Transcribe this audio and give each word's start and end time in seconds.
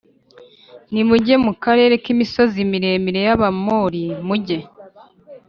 Nimujye 0.91 1.35
mu 1.45 1.53
karere 1.63 1.93
k 2.03 2.05
imisozi 2.13 2.57
miremire 2.71 3.19
y 3.27 3.31
Abamori 3.35 4.03
m 4.13 4.15
mujye 4.27 4.59